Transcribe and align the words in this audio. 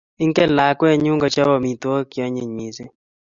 Ingen 0.23 0.49
lakwenyu 0.57 1.11
kochop 1.21 1.49
amitwogik 1.57 2.09
che 2.11 2.19
anyiny 2.25 2.51
mising 2.57 2.91